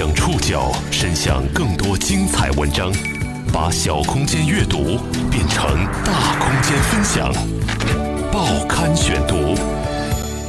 [0.00, 2.90] 将触角伸向更多精彩文章，
[3.52, 4.98] 把小空间阅读
[5.30, 7.30] 变成大空间分享。
[8.32, 9.54] 报刊选读，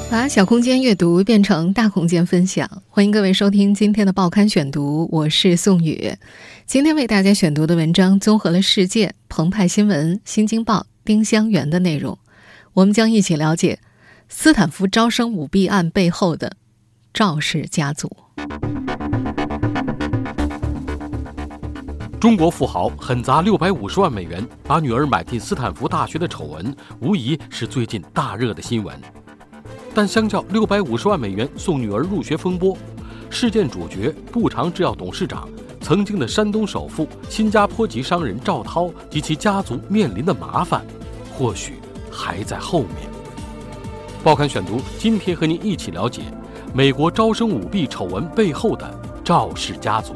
[0.10, 2.82] 把小空间阅读变成大空间分享。
[2.88, 6.16] 欢迎各位收听今天的报刊选读，我是宋宇。
[6.66, 12.18] 今天为大家选读的文章综合了《世界》、澎湃新闻、新京报、丁香园的内容。
[12.72, 13.80] 我们将一起了解
[14.30, 16.54] 斯坦福招生舞弊案背后的
[17.14, 18.16] 赵氏家族。
[22.22, 28.96] 中国富豪狠砸六百五十万美元把女儿买进斯坦福大学的丑闻，无疑是最近大热的新闻。
[29.92, 32.78] 但相较六百五十万美元送女儿入学风波，
[33.32, 35.50] 事件主角步长制药董事长、
[35.82, 40.86] 曾经的山东首富、新加坡籍商人赵涛及其家族面临的麻烦，
[41.36, 41.80] 或许
[42.12, 43.10] 还在后面。
[44.24, 46.22] 报刊选读，今天和您一起了解
[46.72, 48.88] 美国招生舞弊丑闻背后的
[49.24, 50.14] 赵氏家族。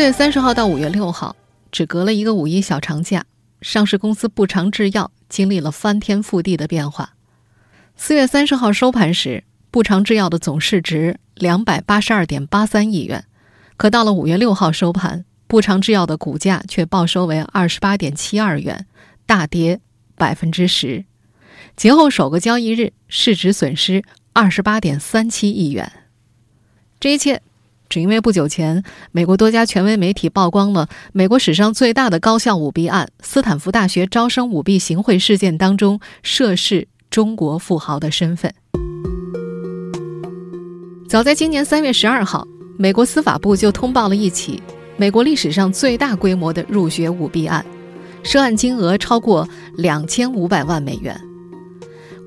[0.00, 1.36] 四月三十号到五月六号，
[1.70, 3.26] 只隔了一个五一小长假，
[3.60, 7.12] 上市公司步长制药经历了翻天覆地的变化。
[7.96, 13.26] 四月三十号收盘时，步长制药的总市值两百八十二点八三亿元，
[13.76, 18.86] 可到了五月六号收盘，步长制药的股价却报收为二十八点七二元，
[19.26, 19.82] 大跌
[20.14, 21.04] 百分之十。
[21.76, 25.92] 节后首个交易日，市值损失二十八点三七亿元。
[26.98, 27.42] 这一切。
[27.90, 38.54] 只因为不久前，美国多家权威媒体曝光了美国史上最大的高校舞弊案——斯坦福大学招生舞弊行贿事件当中涉事中国富豪的身份。
[41.08, 42.46] 早在今年三月十二号，
[42.78, 44.62] 美国司法部就通报了一起
[44.96, 47.66] 美国历史上最大规模的入学舞弊案，
[48.22, 51.20] 涉案金额超过两千五百万美元。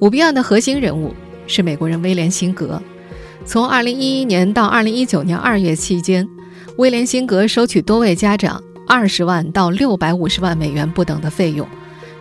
[0.01, 1.13] 舞弊案的核心人物
[1.47, 2.81] 是美国人威廉·辛格。
[3.45, 6.27] 从2011年到2019年2月期间，
[6.77, 11.67] 威廉辛格收取多位家长20万到650万美元不等的费用，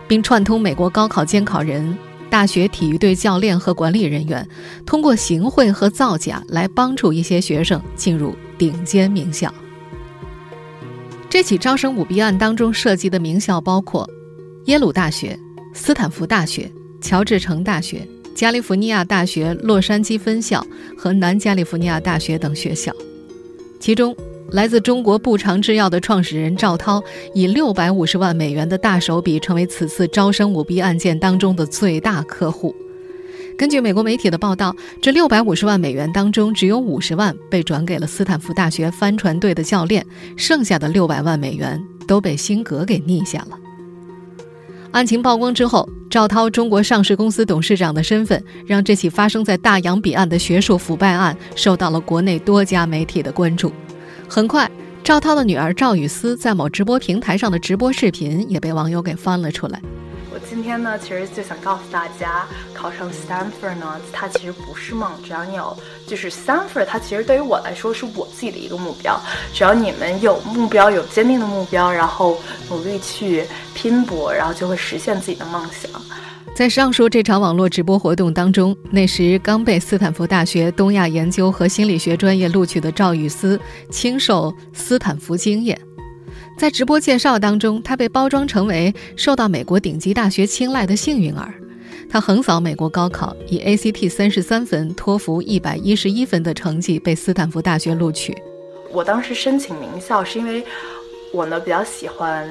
[0.07, 1.97] 并串通美国高考监考人、
[2.29, 4.47] 大学体育队教练和管理人员，
[4.85, 9.51] 通过行贿和造假来帮助一些学生进入顶尖名校。
[11.29, 14.07] 这起招生舞弊案当中涉及的名校包括
[14.65, 15.39] 耶鲁大学、
[15.73, 16.69] 斯坦福大学、
[17.01, 18.07] 乔治城大学。
[18.35, 20.65] 加利福尼亚大学洛杉矶分校
[20.97, 22.91] 和南加利福尼亚大学等学校，
[23.79, 24.15] 其中
[24.51, 27.01] 来自中国步长制药的创始人赵涛
[27.33, 32.75] 以六百五十万美元的大手笔，成为此次招生舞弊案件当中的最大客户。
[33.55, 40.03] 根据美国媒体的报道，这六百五十万美元当中，只有五十万被转给了斯坦福大学帆船队的教练，
[40.35, 43.57] 剩下的六百万美元都被辛格给逆下了。
[44.93, 53.73] 案情曝光之后，赵涛中国上市公司董事长的身份，让这起发生在大洋彼岸的学术腐败案受到了国内多家媒体的关注。
[54.29, 54.69] 很快，
[55.03, 59.81] 赵涛的女儿赵雨思在某直播平台上的直播视频也被网友给翻了出来。
[60.63, 65.11] 今天呢，其实就想告诉大家，考上 Stanford 呢，它其实不是梦。
[65.21, 69.19] 只要你有，就是 Stanford，它其实对于我来说是我自己的一个目标。
[69.53, 72.37] 只要你们有目标，有坚定的目标，然后
[72.69, 75.91] 努力去拼搏，然后就会实现自己的梦想。
[76.55, 83.59] 在上述这场网络直播活动当中，那时刚被斯坦福大学东亚研究和心理学专业录取的赵雨思，
[83.91, 85.77] 亲授斯坦福经验。
[86.57, 91.53] 在直播介绍当中，他被包装成为受到美国顶级大学青睐的幸运儿。
[92.09, 98.37] 他横扫美国高考，以 ACT 三十三分、托福一百一十一分的成绩被斯坦福大学录取。
[98.91, 100.63] 我当时申请名校是因为
[101.31, 102.47] 我呢比较喜欢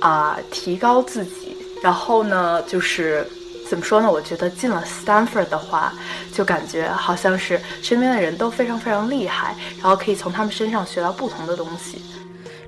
[0.00, 3.24] 啊提高自己，然后呢就是
[3.68, 4.10] 怎么说呢？
[4.10, 5.94] 我觉得进了 Stanford 的话，
[6.32, 12.02] 就感觉好像是身边的人都非常非常厉害，然后可以从他们身上学到不同的东西。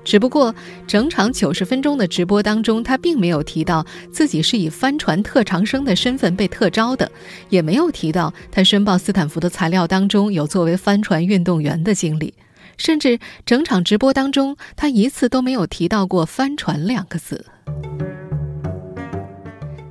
[0.03, 0.53] 只不过，
[0.85, 7.09] 整场九十分钟的直播当中，他并没有提到自己是以帆船特长生的身份被特招的，
[7.49, 12.33] 也没有提到他申报斯坦福的材料当中有作为帆船运动员的经历，
[12.77, 17.45] 甚至整场直播当中，他一次都没有提到过“帆船”两个字。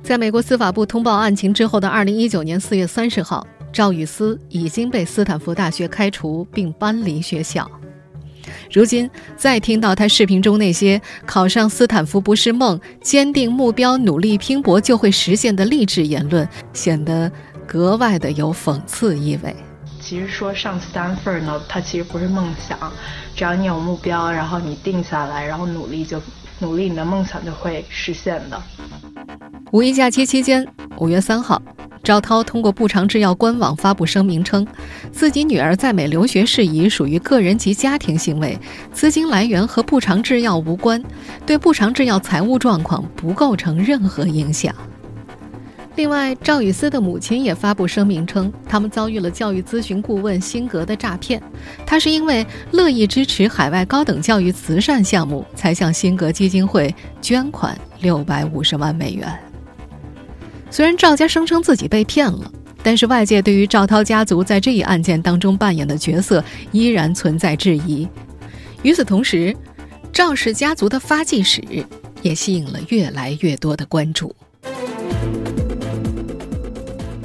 [0.03, 7.67] 在美国司法部通报案情之后的二零一九年四月三十号，赵雨思已经被斯坦福大学开除并搬离学校。
[8.71, 17.31] 如今再听到他视频中那些考上斯坦福不是梦、坚定目标、努力拼搏就会实现的励志言论，显得
[17.65, 19.55] 格外的有讽刺意味。
[19.99, 22.77] 其实说上斯坦福呢，它其实不是梦想，
[23.35, 26.21] 只要你有目标，然后你定下来，然后努力就
[26.63, 28.61] 努力，你的梦想就会实现的。
[29.71, 30.65] 五一假期期间，
[30.97, 31.61] 五月三号，
[32.03, 34.65] 赵涛通过步长制药官网发布声明称，
[35.11, 38.57] 自己女儿在美留学事宜属于个人及家庭行为，
[38.93, 41.03] 资金来源和步长制药无关，
[41.45, 44.73] 对步长制药财务状况不构成任何影响。
[45.95, 51.41] 另外，赵雨思的母亲也发布声明称，他们遭遇了教育咨询顾问辛格的诈骗。
[51.85, 59.31] 他是因为乐意支持海外高等教育慈善项目，才向辛格基金会捐款六百五十万美元。
[60.71, 62.51] 虽然赵家声称自己被骗了，
[62.81, 68.07] 但是外界对于赵涛家族在这一案件当中扮演的角色依然存在质疑。
[68.81, 69.55] 与此同时，
[70.11, 71.63] 赵氏家族的发迹史
[72.23, 74.35] 也吸引了越来越多的关注。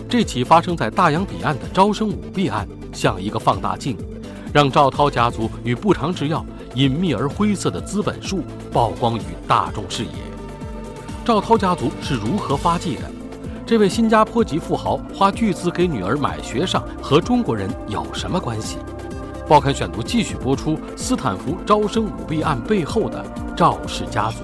[0.09, 3.95] 这起发生在大洋彼岸的招生舞弊案，像一个放大镜，
[4.55, 6.45] 让赵涛家族与不长制药
[6.75, 10.11] 隐秘而灰色的资本树曝光于大众视野。
[11.27, 13.03] 赵涛家族是如何发迹的？
[13.67, 18.79] 这位新加坡籍富豪花巨资给女儿买学上，和中国人有什么关系？
[19.47, 23.23] 报刊选读继续播出：斯坦福招生舞弊案背后的
[23.55, 24.39] 赵氏家族，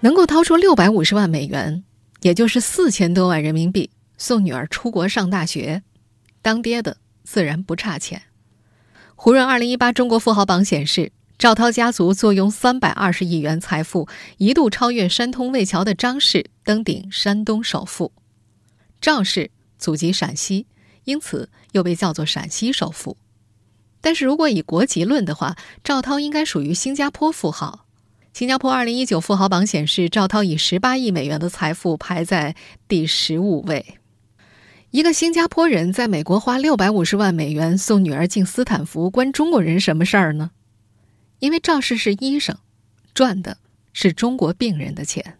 [0.00, 1.84] 能够掏出六百五十万美元。
[2.20, 5.82] 也就是四千多万人民币送女儿出国上大学，
[6.42, 8.22] 当爹的自然不差钱。
[9.14, 18.12] 胡润二零一八中国富豪榜显示，赵涛家族坐拥三百二十亿元财富，一度超越山东魏桥的张氏，登顶山东首富。
[19.00, 20.66] 赵氏祖籍陕西，
[21.04, 23.16] 因此又被叫做陕西首富。
[24.00, 27.86] 但是如果以国籍论的话，赵涛应该属于新加坡富豪。
[28.32, 32.54] 新加坡二零一九富豪榜显示，赵涛以十八亿美元的财富排在
[32.86, 33.98] 第十五位。
[34.90, 40.52] 一个新加坡人在美国花六百五十万美元送女儿进斯坦福，关中国人什么事儿呢？
[41.40, 42.56] 因为赵氏是医生，
[43.12, 43.58] 赚的
[43.92, 45.36] 是中国病人的钱。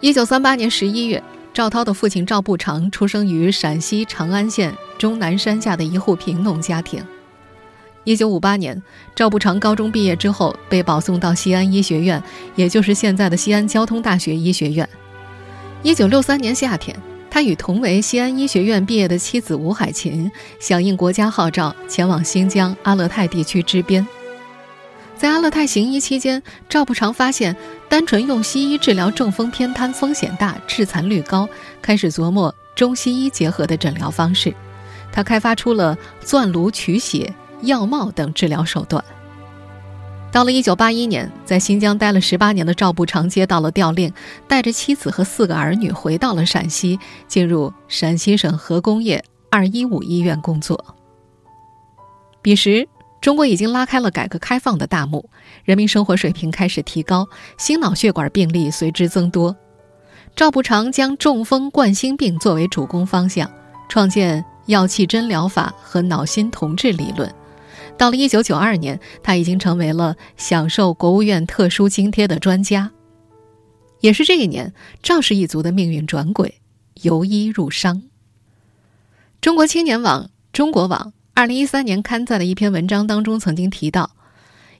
[0.00, 1.22] 一九三八年十一月，
[1.52, 7.04] 赵涛的父亲赵步长出生于陕西长安县终南山下的一户贫农家庭。
[8.04, 8.80] 一九五八年，
[9.14, 12.22] 赵步长高中毕业之后被保送到西安医学院，
[12.54, 14.86] 也就是现在的西安交通大学医学院。
[15.82, 16.94] 一九六三年夏天，
[17.30, 20.30] 他与同为西安医学院毕业的妻子吴海琴，
[20.60, 24.06] 响应国家号召，前往新疆阿勒泰地区支边。
[25.16, 27.56] 在阿勒泰行医期间，赵步长发现，
[27.88, 31.48] 单纯用西医治疗中风偏瘫风险大，致残率高，
[31.80, 34.52] 开始琢磨中西医结合的诊疗方式。
[35.10, 37.32] 他开发出了钻颅取血。
[37.66, 39.04] 药帽等治疗手段。
[40.32, 44.12] 到了1981年，在新疆待了18年的赵步长接到了调令，
[44.48, 50.96] 带着妻子和四个儿女回到了陕西，进入陕西省核工业215医院工作。
[52.42, 52.88] 彼时，
[53.20, 55.30] 中国已经拉开了改革开放的大幕，
[55.62, 59.56] 人民生活水平开始提高，心脑血管病例随之增多。
[60.34, 63.48] 赵步长将中风、冠心病作为主攻方向，
[63.88, 67.32] 创建药气针疗法和脑心同治理论。
[67.96, 72.90] 到了一九九二年，他已经成为了享受国务院特殊津贴的专家。
[74.00, 76.60] 也是这一年，赵氏一族的命运转轨，
[77.02, 78.02] 由医入商。
[79.40, 84.10] 中国青年网、中国网二零一三年刊载的一篇文章当中曾经提到，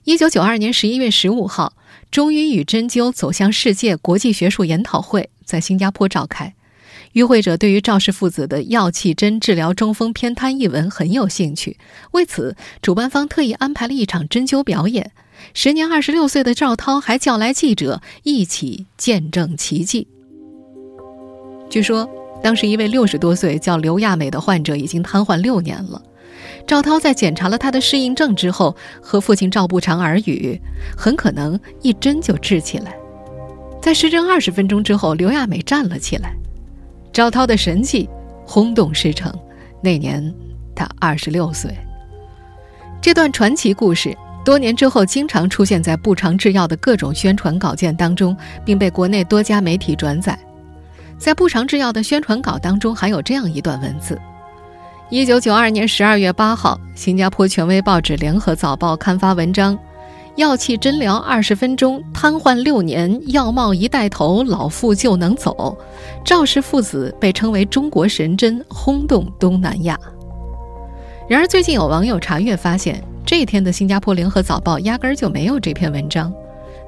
[0.03, 1.73] 一九九二年十一月十五号，
[2.11, 6.53] 中医与针灸走向世界国际学术研讨会在新加坡召开。
[7.15, 11.77] 与会者对于赵氏父子的药气针治疗中风偏瘫一文很有兴趣，
[12.11, 15.13] 为此，主办方特意安排了一场针灸表演。
[15.53, 20.09] 时年二十六岁的赵涛还叫来记者一起见证奇迹。
[21.69, 22.05] 据说，
[22.43, 26.01] 当时一位六十多岁叫刘亚美的患者已经瘫痪六年了。
[26.67, 30.59] 赵涛在检查了他的适应症之后，和父亲赵步长耳语，
[30.97, 32.93] 很可能一针就治起来。
[33.81, 36.35] 在施针二十分钟之后，刘亚美站了起来。
[37.15, 38.09] 赵涛的神迹
[38.45, 39.33] 轰动师城，
[39.81, 40.21] 那年
[40.75, 41.73] 他二十六岁。
[43.01, 50.37] 这段传奇故事多年之后经常出现在步长制药的各种宣传稿件当中，并被国内多家媒体转载。
[51.17, 54.19] 在步长制药的宣传稿当中，还有这样一段文字：
[55.09, 59.79] 一九九二年十二月八号，新加坡权威报纸《联合早报》刊发文章。
[60.35, 65.77] 药气针疗二十分钟，瘫痪六年，药帽一戴头，老妇就能走。
[66.25, 69.97] 赵氏父子被称为中国神针，轰动东南亚。
[71.29, 76.31] 然而，最近有网友查阅发现，这天的《新加坡联合早报》压根儿就没有这篇文章。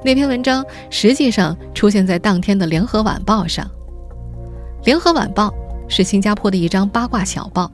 [0.04, 3.66] 那篇文章实际上出现在当天的《联合晚报》上。
[4.86, 5.48] 《联合晚报》
[5.88, 7.72] 是新加坡的一张八卦小报，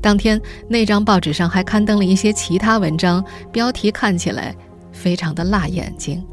[0.00, 4.52] 当天那张报纸上还刊登了一些其他文章，标题看起来。
[5.02, 6.24] 非常的辣眼睛，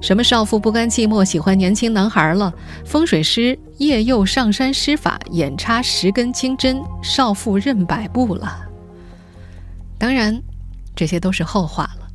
[0.00, 2.52] 什么少妇不甘寂寞，喜欢年轻男孩了；
[2.84, 8.64] 风水师夜诱上山施法，眼插十根金针，少妇认百步了。
[9.98, 10.40] 当然，
[10.94, 12.06] 这些都是后话了。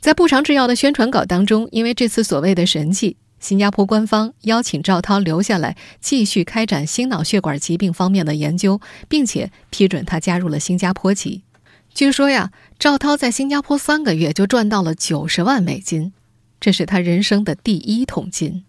[0.00, 11.44] 在不长制药的宣传稿当中，因为这次所谓的神迹，新加坡官方邀请赵涛留下来继续开展心脑血管疾病方面的研究，并且批准他加入了新加坡籍。
[11.92, 16.12] 据说呀，赵涛在新加坡三个月就赚到了九十万美金，
[16.60, 18.64] 这是他人生的第一桶金。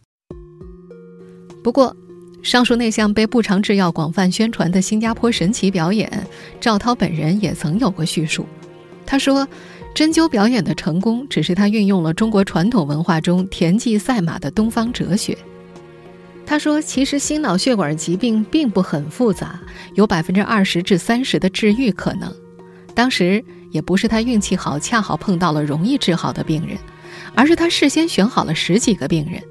[1.64, 1.96] 不过，
[2.42, 6.28] 上述那项被不长制药广泛宣传的新加坡神奇表演，
[6.60, 8.46] 赵涛本人也曾有过叙述。
[9.06, 9.48] 他说，
[9.94, 15.38] 针灸表演的成功只是他运用了中国传统文化中田忌赛马的东方哲学。
[16.46, 19.62] 他说，其实心脑血管疾病并不很复杂，
[19.94, 22.34] 有百分之二十至三十的治愈可能。
[22.94, 26.78] 当时也不是他运气好，恰好碰到了容易治好的病人，
[27.34, 29.42] 而是他事先选好了十几个病人，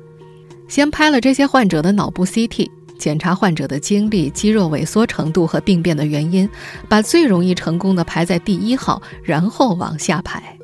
[0.69, 6.49] 先拍了这些患者的脑部 CT，检查患者的精力、肌肉萎缩程度和病变的原因，
[6.89, 10.57] 把最容易成功的排在第一号，然后往下排。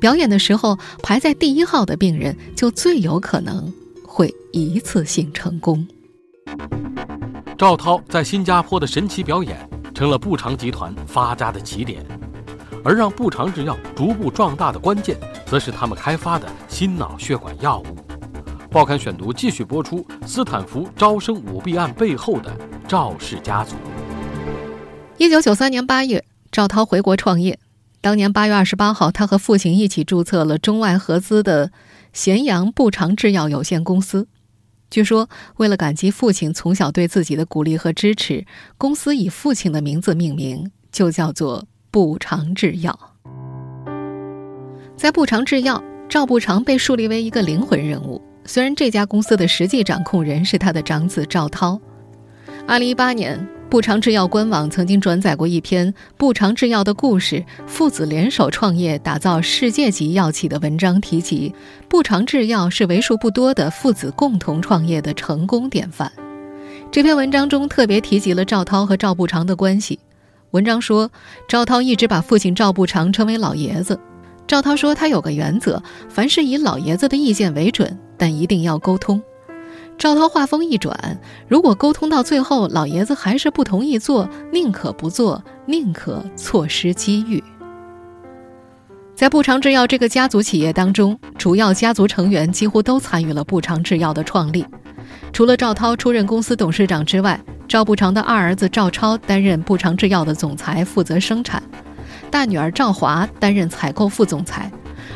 [0.00, 3.70] 表演的时候，排在第一号的病人就最有可能
[4.02, 5.86] 会一次性成功。
[7.58, 9.79] 赵涛在新加坡的神奇表演。
[10.00, 12.02] 成了步长集团发家的起点，
[12.82, 15.14] 而让步长制药逐步壮大的关键，
[15.44, 17.84] 则是他们开发的心脑血管药物。
[18.70, 22.50] 报刊选读继续播出斯坦福招生舞弊案背后的
[22.88, 23.76] 赵氏家族。
[25.18, 27.58] 一九九三年八月，赵涛回国创业。
[28.00, 31.70] 当年八月二十八号，他和父亲一起注册了中外合资的
[32.14, 34.28] 咸阳步长制药有限公司。
[34.90, 38.44] 据说，为了感激父亲从小对自己的鼓励和支持，
[38.76, 42.98] 公司以父亲的名字命名，就叫做步长制药。
[44.96, 48.20] 在步长制药，赵步长被树立为一个灵魂人物。
[48.44, 51.80] 虽然这家公司的实际掌控人是他的长子赵涛。
[52.66, 53.59] 二零一八年。
[53.70, 61.54] 步长制药官网曾经转载过一篇步长制药的故事，父子联手创业，打造世界级药企的文章，提及
[61.88, 66.10] 步长制药是为数不多的父子共同创业的成功典范。
[66.90, 70.00] 这篇文章中特别提及了赵涛和赵步长的关系。
[70.50, 71.08] 文章说，
[71.46, 74.00] 赵涛一直把父亲赵步长称为老爷子。
[74.48, 79.22] 赵涛说，他有个原则，凡是以老爷子的意见为准，但一定要沟通。
[80.00, 87.44] 赵涛话锋一转，如果沟通到最后，老爷子还是不同意做，宁可不做，宁可错失机遇。
[89.14, 94.64] 在步长制药这个家族企业当中，主要家族成员几乎都参与了步长制药的创立。
[95.34, 97.38] 除了赵涛出任公司董事长之外，
[97.68, 101.60] 赵步长的二儿子赵超担任步长制药的总裁，负责生产；
[102.30, 104.72] 大女儿赵华担任采购副总裁。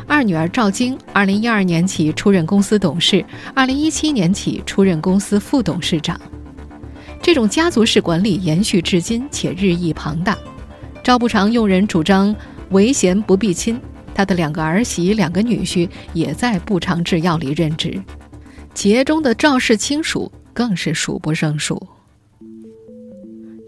[0.07, 6.19] 二女儿赵晶，二零一二年起出任公司董事，二零一七年起出任公司副董事长。
[7.21, 10.37] 这种家族式管理延续至今，且日益庞大。
[11.03, 12.35] 赵步长用人主张
[12.69, 13.79] 唯贤不避亲，
[14.13, 17.99] 他的两个儿媳、两个女婿也在步长制药里任职，
[18.75, 21.81] 企业中的赵氏亲属更是数不胜数。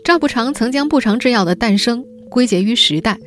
[0.03, 3.17] 赵步长曾将步长制药的诞生归结于时代。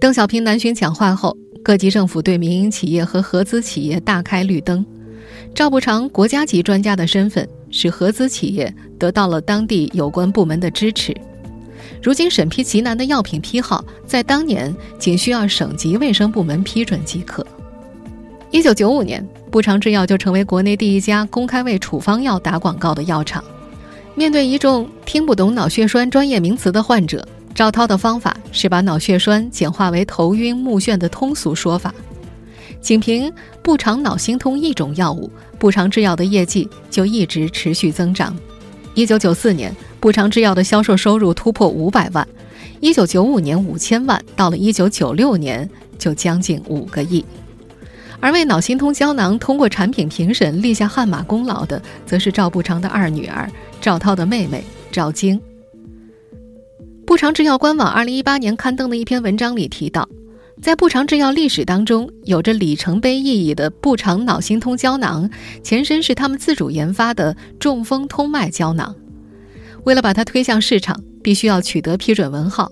[0.00, 1.36] 邓小平南巡讲话后。
[1.62, 4.84] 各级政府对民营企业和合资企业大开绿灯，
[5.54, 11.14] 赵步长国家级专家的身份使合资企业得到了当地有关部门的支持。
[12.02, 17.46] 如今审批极难的药品批号，在当年仅需要省级卫生部门批准即可。
[18.50, 23.44] 一九九五年，步长制药就成为国内第一家公开为处方药打广告的药厂。
[24.14, 27.26] 面对一众听不懂脑血栓专业名词的患者。
[27.58, 31.92] 赵涛的方法是把脑血栓简化为头晕目眩的通俗说法，
[32.80, 33.32] 仅凭
[33.64, 38.32] 步长脑心通一种药物，步长制药的业绩就一直持续增长。
[38.94, 42.24] 一九九四年，步长制药的销售收入突破五百万；
[42.78, 47.24] 一九九五年五千万，到了一九九六年就将近五个亿。
[48.20, 53.50] 而为脑心通胶囊通过产品评审立下汗马功劳的，则是赵步长的二女儿
[53.80, 54.62] 赵涛的妹妹
[54.92, 55.40] 赵晶。
[57.08, 60.06] 步长制药官网二零一八年刊登的一篇文章里提到，
[60.60, 65.30] 在步长制药历史当中，有着里程碑意义的步长脑心通胶囊，
[65.62, 68.94] 前身是他们自主研发的中风通脉胶囊。
[69.84, 72.70] 为了把它推向市场，必须要取得批准文号，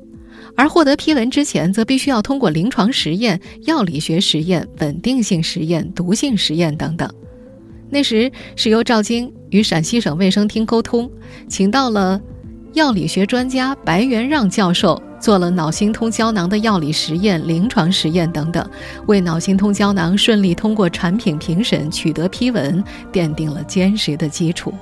[0.55, 7.11] 而获得批文之前，则必须要通过临床实验、药理学实验、稳定性实验、毒性实验等等。
[7.89, 11.11] 那时是由赵晶与陕西省卫生厅沟通，
[11.49, 12.21] 请到了。
[12.73, 18.69] 药理学专家白元让教授做了脑心通胶囊的药理实验、临床实验等等，
[19.07, 24.75] 为脑心通胶囊顺利通过产品评审、取得批文奠定了坚实的基础。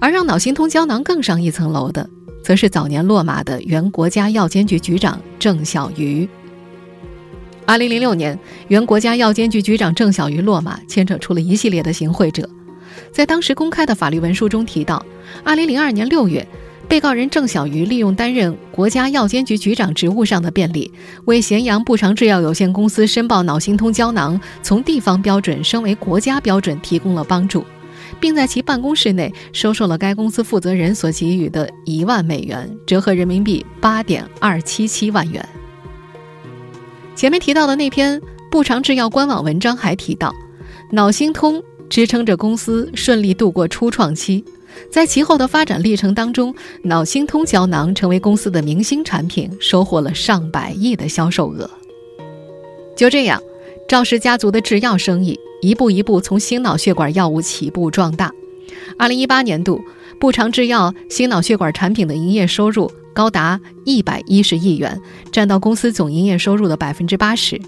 [0.00, 2.08] 而让脑心通胶囊更上一层楼的，
[2.42, 6.26] 则是早年落马的原国家药监局局长郑小瑜。
[7.66, 8.38] 二零零六年，
[8.68, 12.48] 原国家药监局局长郑小瑜落马，牵扯出了一系列的行贿者。
[13.18, 15.04] 在当时公开的法律文书中提到，
[15.42, 16.46] 二零零二年六月，
[16.86, 20.88] 被告人郑小瑜利用担任国家药监局局长职务上的便利，
[21.24, 27.64] 为咸阳步长制药有限公司申报脑心通胶囊从地方标准升为国家标准提供了帮助，
[28.20, 35.44] 并在其办公室内收受了该公司负责人所给予的一万美元，折合人民币八点二七七万元。
[37.16, 40.32] 前面提到的那篇步长制药官网文章还提到，
[40.92, 44.44] 脑心通支撑着公司顺利度过初创期，
[44.90, 51.68] 在其后的发展历程当中，脑心通胶囊成为公司的明星产品，收获了上百亿的销售额。
[52.96, 53.42] 就这样，
[53.88, 58.32] 赵氏家族的制药生意一步一步从心脑血管药物起步壮大。
[58.98, 59.80] 二零一八年度，
[60.20, 62.90] 步长制药心脑血管产品的营业收入。
[63.14, 64.96] 高达一百一十亿元，
[65.32, 67.60] 占到公司总营业收入的百分之八十。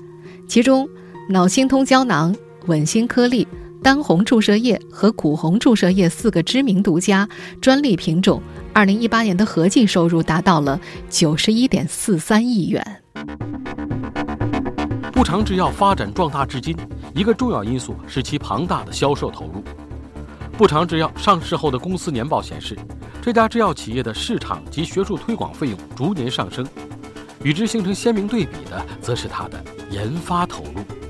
[0.46, 0.88] 其中，
[1.28, 2.32] 脑心通胶囊、
[2.66, 3.48] 稳心颗粒、
[3.82, 7.28] 丹红注射液和谷红注射液四个知名独家
[7.60, 13.02] 专利品种，二零一八年的合计收入达到了九十一点四三亿元。
[15.12, 16.76] 步长制药发展壮大至今，
[17.14, 19.62] 一个重要因素是其庞大的销售投入。
[20.56, 22.76] 步长制药上市后的公司年报显示。
[23.22, 26.66] 这家制药企业的市场及学术推广费用逐年上升，
[27.42, 31.09] 与之形成鲜明对比的，则是它的研发投入。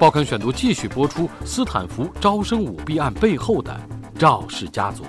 [0.00, 3.78] 报刊选读继续播出斯坦福招生舞弊案背后的
[4.18, 5.04] 赵氏家族。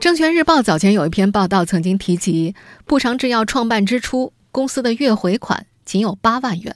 [0.00, 2.54] 证券日报早前有一篇报道，曾经提及
[2.86, 6.74] 步长制药创办之初，公司的月回款仅有八万元。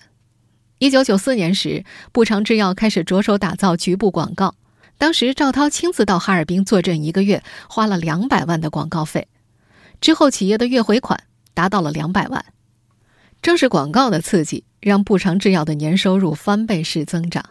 [0.79, 1.83] 一九九四年时，
[2.13, 4.57] 步长制药开始着手打造局部广告。
[4.99, 9.27] 当时赵涛亲自到哈尔滨坐镇一个月，花了两百万的广告费。
[10.03, 11.19] 之后企业的月回款
[11.55, 12.45] 达到了两百万。
[13.42, 17.44] 正是广告的刺激，让步长制药的年收入翻倍式增长。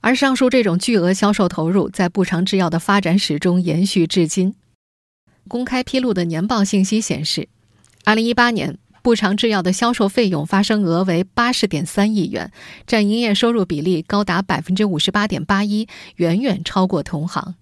[0.00, 4.54] 而上述这种巨额销售投入，在步长制药的发展史中延续至今。
[5.48, 7.48] 公开披露的年报信息显示，
[8.04, 8.78] 二零一八年。
[9.02, 12.50] 步长制药的销售费用发生额为八十点三亿元，
[12.86, 17.54] 占营业收入比例高达百分之五十八点八一，远远超过同行。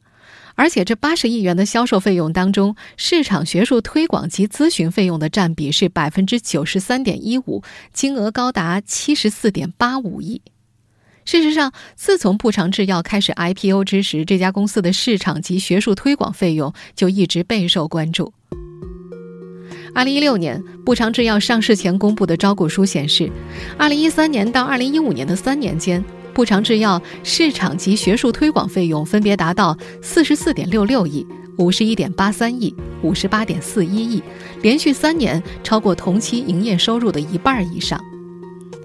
[0.54, 7.62] 而且，这八十亿元的销售费用当中，市场学术推广及咨询费用的占比是百分之九十三点一五，
[7.92, 10.42] 金额高达七十四点八五亿。
[11.24, 18.32] 事实上，自从步长制药开始 IPO 之时，这家公司的市场及学术推广费用就一直备受关注。
[19.94, 23.30] 二零一六年，步长制药上市前公布的招股书显示，
[23.78, 26.02] 二零一三年到二零一五年的三年间，
[26.34, 31.26] 步长制药市场及学术推广费用分别达到四十四点六六亿、
[31.58, 34.22] 五十一点八三亿、五十八点四一亿，
[34.62, 38.00] 连续三年超过同期营业收入的一半以上。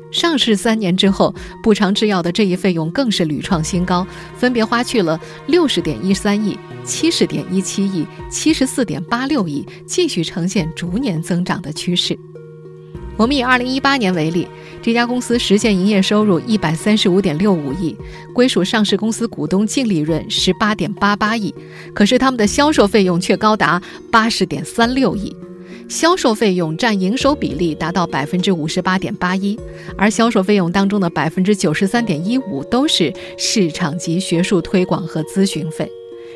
[0.09, 4.07] 上市三年之后，步长制药的这一费用更是屡创新高，
[4.37, 12.17] 分别花去了六十点一三亿、七十点一七亿、七十四点八六亿，继续呈现逐年增长的趋势。
[13.17, 14.47] 我们以二零一八年为例，
[14.79, 17.97] 这家公司实现营业收入一百三十五点六五亿，
[18.31, 21.53] 归属上市公司股东净利润十八点八八亿，
[21.95, 25.35] 可是他们的销售费用却高达八十点三六亿。
[25.89, 29.57] 销售费用占营收比例达到百分之五十八点八一，
[29.97, 35.89] 而销售费用当中的百分之九十三点一五都是市场及学术推广和咨询费，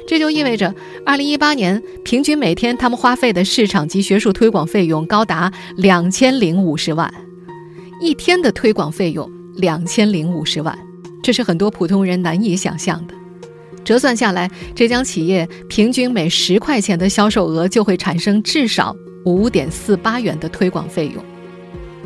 [0.08, 0.74] 这就意味着，
[1.06, 7.14] 二零一八年平均每天他们花费的市场及学术推广费用高达两千零五十万，
[8.02, 10.78] 一天的推广费用两千零五十万，
[11.24, 13.14] 这是很多普通人难以想象的。
[13.84, 18.96] 折算下来，这家企业平均每十块钱的销售额就会产生至少。
[19.24, 21.24] 五点四八元的推广费用，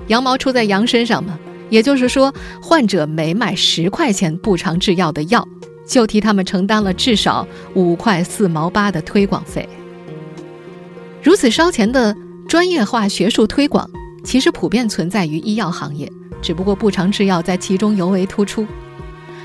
[0.07, 1.39] 羊毛出在羊身上嘛？
[1.69, 5.47] 也就是说，患者每买十块钱步长制药的药，
[5.87, 9.67] 就替他们承担了至少五块四毛八的推广费。
[11.21, 12.15] 如此烧钱的
[12.47, 13.89] 专业化学术推广，
[14.23, 18.65] 其实普遍存在于医药行业，只不过步长制药在其中尤为突出。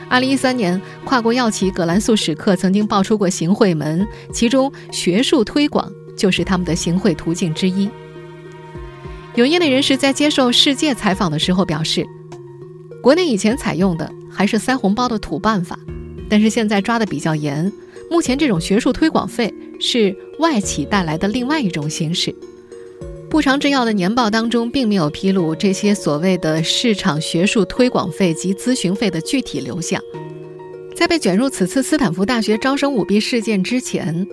[0.09, 5.91] 二零一三年，跨国药企葛兰素史克曾经爆出过行贿门，其中学术推广。
[6.17, 7.89] 就是他们的行贿途径之一。
[9.35, 12.05] 有业内人士在接受《世界》采访的时候表示，
[13.03, 15.79] 国内以前采用的还是塞红包的土办法，
[16.31, 17.71] 但是现在抓的比较严。
[18.11, 22.35] 目前这种学术推广费是外企带来的另外一种形式。
[23.29, 30.03] 步长制药的年报当中并没有披露这些所谓的市场学术推广费及咨询费的具体流向。
[30.97, 34.27] 在被卷入此次斯坦福大学招生舞弊事件之前，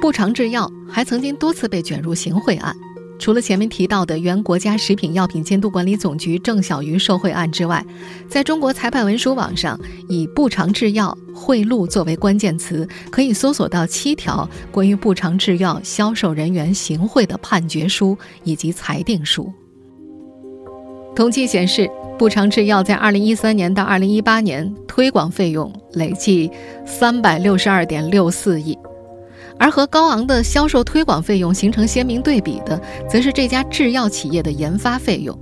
[0.00, 2.74] 步长制药还曾经多次被卷入行贿案。
[3.20, 7.84] 除了前面提到的原国家食品药品监督管理总局郑晓瑜受贿案之外，
[8.30, 9.78] 在中国裁判文书网上
[10.08, 19.52] 以“步长制药贿赂”作为关键词，可以搜索到七条关于步长制药销售人员行贿的判决书以及裁定书。
[21.14, 26.50] 统计显示，步长制药在2013年到2018年推广费用累计
[26.86, 28.78] 362.64亿。
[29.60, 35.38] 而和高昂的销售推广费用形成鲜明对比的，则是这家制药企业的研发费用。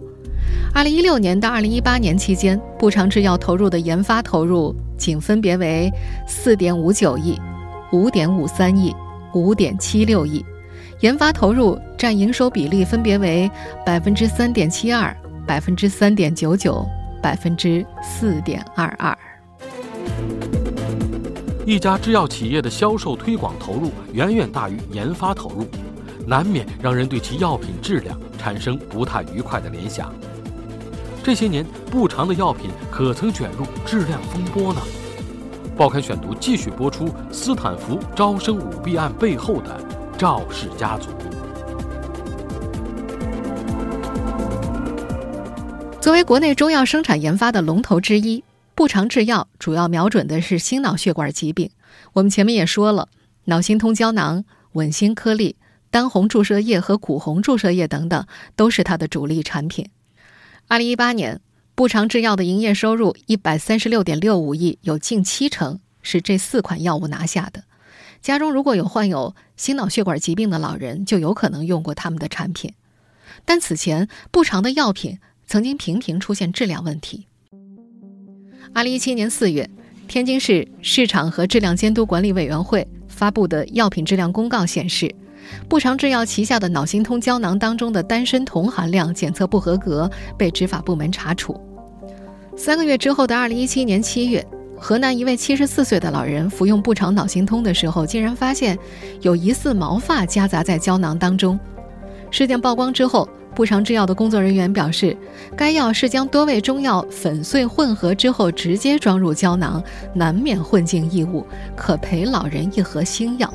[0.75, 5.89] 二零一六年到二零一八年期间，步长制药投入的研发投入仅分别为
[6.27, 7.41] 四点五九亿、
[7.93, 8.93] 五点五三亿、
[9.35, 10.45] 五点七六亿，
[10.99, 13.49] 研发投入占营收比例分别为
[13.87, 16.85] 百分之三点七二、百分之三点九九、
[17.23, 19.17] 百分之四点二二。
[21.69, 25.67] 一家制药企业的销售推广投入远远大于研发投入，
[26.27, 30.11] 难免让人对其药品质量产生不太愉快的联想。
[31.23, 34.81] 这些年，不长的药品可曾卷入质量风波呢？
[35.77, 39.79] 报刊选读继续播出斯坦福招生舞弊案背后的
[40.17, 41.11] 赵氏家族。
[46.01, 48.43] 作为国内中药生产研发的龙头之一。
[48.79, 51.73] 步长制药主要瞄准的是心脑血管疾病。
[52.12, 53.09] 我们前面也说了，
[53.47, 55.57] 脑心通胶囊、稳心颗粒、
[55.91, 59.91] 丹红注射液和谷红注射液等等都是它的主力产品。
[60.69, 61.41] 二零一八年，
[61.75, 67.64] 步长制药的营业收入一百三十六点六五亿，有近七成是这四款药物拿下的。
[68.23, 72.73] 家中如果有患有心脑血管疾病的老人，就有可能用过他们的产品。
[73.45, 77.27] 但此前，步长的药品曾经频频出现质量问题。
[78.75, 79.69] 二零一七年四月，
[80.07, 85.13] 天津市市场和质量监督管理委员会发布的药品质量公告显示，
[85.69, 91.61] 步长制药旗下的脑心通胶囊当中的丹参酮含量检测不合格，被执法部门查处。
[92.57, 98.79] 三个月之后的二零一七年七月，河南一位七十四岁的老人服用步长脑心通的时候，竟然发现
[99.23, 101.59] 有疑似毛发夹杂在胶囊当中。
[102.31, 103.29] 事件曝光之后。
[103.55, 105.17] 步长制药的工作人员表示，
[105.57, 109.83] 该药是将多味中药粉碎混合之后直接装入胶囊，
[110.15, 111.45] 难免混进异物，
[111.77, 113.53] 可赔老人一盒新药。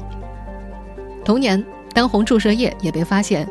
[1.23, 3.47] 同年，丹红注射液也被发现，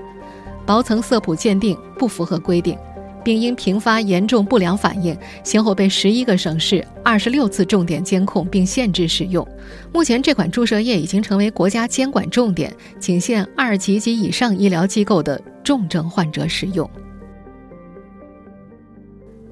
[0.66, 2.76] 薄层色谱鉴定不符合规定。
[3.24, 9.46] 并因频发严重不良反应，先后被十一个省市二十六次重点监控并限制使用。
[9.92, 16.88] 目前，这款注射液已经成为国家监管重点，仅限二级及以上医疗机构的重症患者使用。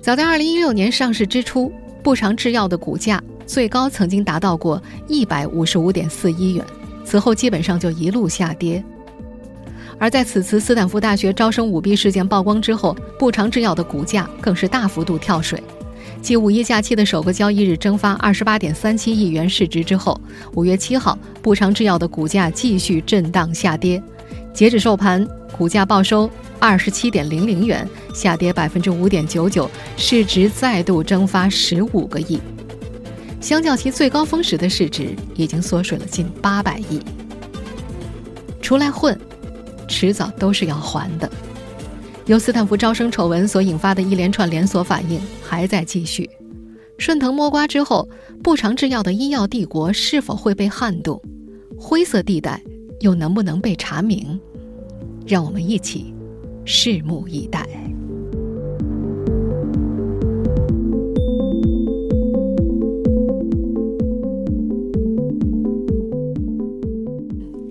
[0.01, 1.71] 早在二零一六年上市之初，
[2.03, 6.65] 步长制药的股价最高曾经达到过一百五十五点四一元，
[7.05, 8.83] 此后基本上就一路下跌。
[9.99, 15.63] 而在此次斯坦福大学招生舞弊事件曝光之后，步长制药的股价更是大幅度跳水。
[16.23, 20.19] 继五一假期的首个交易日蒸发二十八点三七亿元市值之后，
[20.55, 24.03] 五月七号，步长制药的股价继续震荡下跌。
[24.53, 32.41] 截止收盘，股价报收二十七点零零元，下跌百分之五点九九，市值再度蒸发十五个亿。
[33.41, 37.01] 相较其最高峰时的市值，已经缩水了近八百亿。
[38.61, 39.19] 出来混。
[39.89, 41.29] 迟早都是要还的。
[42.27, 46.31] 由斯坦福招生丑闻所引发的一连串连锁反应还在继续。
[46.97, 48.09] 顺藤摸瓜之后，
[48.41, 51.21] 步长制药的医药帝国是否会被撼动？
[51.77, 52.63] 灰色地带
[53.01, 54.39] 又能不能被查明？
[55.27, 56.15] 让我们一起
[56.67, 57.67] 拭目以待。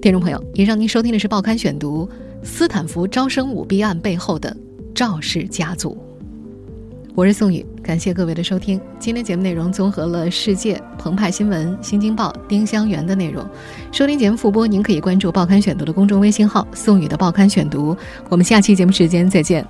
[0.02, 2.08] 听众朋友，以上您收听的是《报刊选读》，
[2.44, 4.56] 斯坦福招生舞弊案背后的
[4.96, 5.96] 赵氏家族。
[7.14, 8.80] 我是宋宇，感谢各位的收听。
[9.00, 13.44] 今天节目内容综合了《世界》、澎湃新闻、新京报、丁香园的内容。
[13.92, 17.96] 收听节目复播，您可以关注《报刊选读》的公众微信号“宋宇的报刊选读”。
[18.30, 19.66] 我们下期节目时间再见。